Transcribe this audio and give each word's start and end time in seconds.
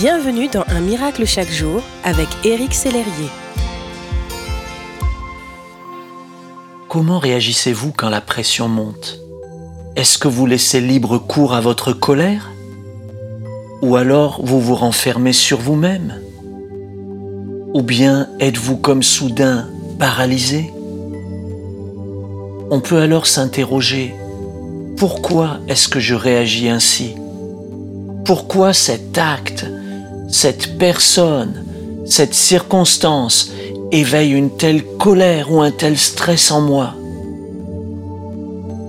Bienvenue 0.00 0.48
dans 0.48 0.64
Un 0.68 0.80
miracle 0.80 1.26
chaque 1.26 1.50
jour 1.50 1.82
avec 2.04 2.26
Éric 2.42 2.72
Sellerier. 2.72 3.28
Comment 6.88 7.18
réagissez-vous 7.18 7.92
quand 7.94 8.08
la 8.08 8.22
pression 8.22 8.66
monte? 8.66 9.20
Est-ce 9.96 10.16
que 10.16 10.26
vous 10.26 10.46
laissez 10.46 10.80
libre 10.80 11.18
cours 11.18 11.52
à 11.52 11.60
votre 11.60 11.92
colère? 11.92 12.50
Ou 13.82 13.96
alors 13.96 14.40
vous 14.42 14.58
vous 14.58 14.74
renfermez 14.74 15.34
sur 15.34 15.60
vous-même? 15.60 16.14
Ou 17.74 17.82
bien 17.82 18.30
êtes-vous 18.40 18.78
comme 18.78 19.02
soudain 19.02 19.68
paralysé? 19.98 20.70
On 22.70 22.80
peut 22.80 23.02
alors 23.02 23.26
s'interroger, 23.26 24.14
pourquoi 24.96 25.58
est-ce 25.68 25.88
que 25.88 26.00
je 26.00 26.14
réagis 26.14 26.70
ainsi? 26.70 27.16
Pourquoi 28.24 28.72
cet 28.72 29.18
acte 29.18 29.66
cette 30.30 30.78
personne, 30.78 31.64
cette 32.06 32.34
circonstance 32.34 33.50
éveille 33.90 34.30
une 34.30 34.56
telle 34.56 34.84
colère 34.84 35.52
ou 35.52 35.60
un 35.60 35.72
tel 35.72 35.98
stress 35.98 36.52
en 36.52 36.60
moi. 36.60 36.94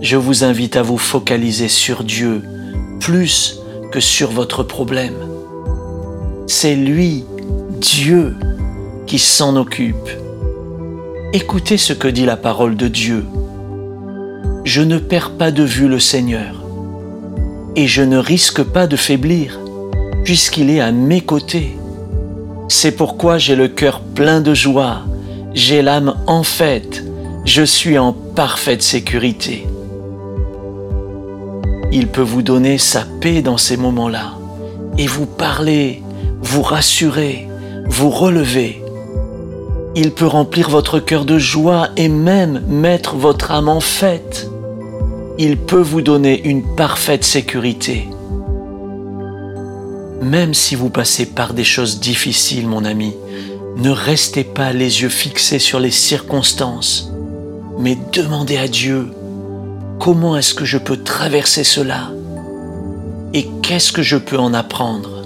Je 0.01 0.17
vous 0.17 0.43
invite 0.43 0.75
à 0.75 0.83
vous 0.83 0.99
focaliser 0.99 1.67
sur 1.67 2.03
Dieu 2.03 2.43
plus 2.99 3.59
que 3.91 3.99
sur 3.99 4.29
votre 4.31 4.63
problème. 4.63 5.15
C'est 6.47 6.75
lui, 6.75 7.25
Dieu, 7.79 8.35
qui 9.07 9.17
s'en 9.17 9.55
occupe. 9.55 10.09
Écoutez 11.33 11.77
ce 11.77 11.93
que 11.93 12.07
dit 12.07 12.25
la 12.25 12.37
parole 12.37 12.75
de 12.75 12.87
Dieu. 12.87 13.25
Je 14.63 14.81
ne 14.81 14.99
perds 14.99 15.31
pas 15.31 15.51
de 15.51 15.63
vue 15.63 15.87
le 15.87 15.99
Seigneur 15.99 16.63
et 17.75 17.87
je 17.87 18.03
ne 18.03 18.17
risque 18.17 18.61
pas 18.61 18.85
de 18.85 18.95
faiblir 18.95 19.60
puisqu'il 20.23 20.69
est 20.69 20.79
à 20.81 20.91
mes 20.91 21.21
côtés. 21.21 21.77
C'est 22.67 22.91
pourquoi 22.91 23.37
j'ai 23.37 23.55
le 23.55 23.67
cœur 23.67 24.01
plein 24.01 24.41
de 24.41 24.53
joie, 24.53 24.99
j'ai 25.53 25.81
l'âme 25.81 26.15
en 26.27 26.43
fête, 26.43 27.03
je 27.45 27.63
suis 27.63 27.97
en 27.97 28.13
parfaite 28.13 28.81
sécurité. 28.81 29.67
Il 31.91 32.07
peut 32.07 32.21
vous 32.21 32.41
donner 32.41 32.77
sa 32.77 33.03
paix 33.19 33.41
dans 33.41 33.57
ces 33.57 33.75
moments-là 33.75 34.33
et 34.97 35.07
vous 35.07 35.25
parler, 35.25 36.01
vous 36.41 36.61
rassurer, 36.61 37.47
vous 37.87 38.09
relever. 38.09 38.81
Il 39.95 40.11
peut 40.11 40.27
remplir 40.27 40.69
votre 40.69 40.99
cœur 40.99 41.25
de 41.25 41.37
joie 41.37 41.89
et 41.97 42.07
même 42.07 42.61
mettre 42.69 43.15
votre 43.15 43.51
âme 43.51 43.67
en 43.67 43.81
fête. 43.81 44.49
Il 45.37 45.57
peut 45.57 45.81
vous 45.81 46.01
donner 46.01 46.41
une 46.47 46.63
parfaite 46.75 47.25
sécurité. 47.25 48.07
Même 50.21 50.53
si 50.53 50.75
vous 50.75 50.91
passez 50.91 51.25
par 51.25 51.55
des 51.55 51.63
choses 51.63 51.99
difficiles, 51.99 52.67
mon 52.67 52.85
ami, 52.85 53.15
ne 53.77 53.89
restez 53.89 54.43
pas 54.43 54.71
les 54.71 55.01
yeux 55.01 55.09
fixés 55.09 55.57
sur 55.57 55.79
les 55.79 55.89
circonstances, 55.89 57.11
mais 57.79 57.97
demandez 58.13 58.57
à 58.57 58.67
Dieu, 58.67 59.07
comment 59.99 60.37
est-ce 60.37 60.53
que 60.53 60.65
je 60.65 60.77
peux 60.77 60.97
traverser 60.97 61.63
cela 61.63 62.11
et 63.33 63.47
qu'est-ce 63.63 63.91
que 63.91 64.03
je 64.03 64.17
peux 64.17 64.37
en 64.37 64.53
apprendre? 64.53 65.23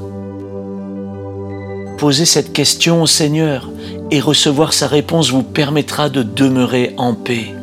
Posez 1.98 2.26
cette 2.26 2.54
question 2.54 3.02
au 3.02 3.08
Seigneur 3.08 3.70
et 4.12 4.22
recevoir 4.22 4.72
sa 4.72 4.88
réponse 4.88 5.30
vous 5.30 5.44
permettra 5.44 6.10
de 6.10 6.24
demeurer 6.24 6.94
en 6.98 7.16
paix. 7.16 7.54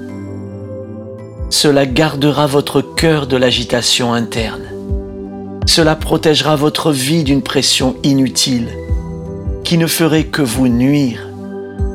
Cela 1.48 1.86
gardera 1.86 2.46
votre 2.46 2.82
cœur 2.82 3.26
de 3.26 3.36
l'agitation 3.36 4.12
interne. 4.12 4.71
Cela 5.66 5.96
protégera 5.96 6.56
votre 6.56 6.92
vie 6.92 7.24
d'une 7.24 7.42
pression 7.42 7.96
inutile 8.02 8.68
qui 9.64 9.78
ne 9.78 9.86
ferait 9.86 10.24
que 10.24 10.42
vous 10.42 10.68
nuire 10.68 11.28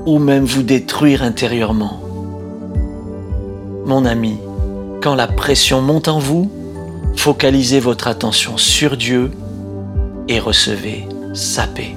ou 0.05 0.19
même 0.19 0.45
vous 0.45 0.63
détruire 0.63 1.21
intérieurement. 1.21 2.01
Mon 3.85 4.05
ami, 4.05 4.37
quand 5.03 5.15
la 5.15 5.27
pression 5.27 5.81
monte 5.81 6.07
en 6.07 6.19
vous, 6.19 6.49
focalisez 7.17 7.79
votre 7.79 8.07
attention 8.07 8.57
sur 8.57 8.95
Dieu 8.95 9.31
et 10.29 10.39
recevez 10.39 11.05
sa 11.33 11.67
paix. 11.67 11.96